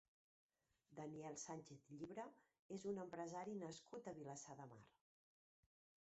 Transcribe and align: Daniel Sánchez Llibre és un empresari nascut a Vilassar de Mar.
Daniel 0.99 1.35
Sánchez 1.41 1.83
Llibre 1.97 2.23
és 2.77 2.85
un 2.91 3.01
empresari 3.03 3.53
nascut 3.59 4.09
a 4.09 4.15
Vilassar 4.21 4.55
de 4.63 4.67
Mar. 4.71 4.81